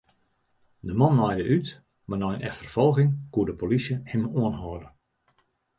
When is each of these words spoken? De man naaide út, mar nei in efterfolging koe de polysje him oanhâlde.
De 0.87 0.93
man 0.99 1.13
naaide 1.15 1.45
út, 1.57 1.67
mar 2.07 2.19
nei 2.19 2.35
in 2.35 2.47
efterfolging 2.49 3.11
koe 3.31 3.45
de 3.47 3.53
polysje 3.59 3.95
him 4.11 4.23
oanhâlde. 4.39 4.89